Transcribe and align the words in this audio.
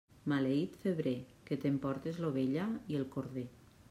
Maleït 0.31 0.77
febrer, 0.85 1.13
que 1.49 1.57
t'emportes 1.65 2.17
l'ovella 2.23 2.65
i 2.95 2.99
el 3.01 3.07
corder. 3.17 3.45